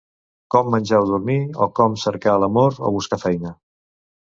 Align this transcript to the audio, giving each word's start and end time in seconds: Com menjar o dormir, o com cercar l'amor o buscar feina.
Com 0.53 0.71
menjar 0.75 1.01
o 1.03 1.05
dormir, 1.09 1.35
o 1.67 1.69
com 1.81 1.99
cercar 2.05 2.35
l'amor 2.45 2.83
o 2.91 2.95
buscar 2.99 3.23
feina. 3.29 3.57